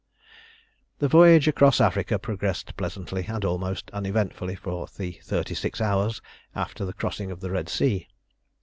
[0.97, 6.23] The voyage across Africa progressed pleasantly and almost uneventfully for the thirty six hours
[6.55, 8.07] after the crossing of the Red Sea.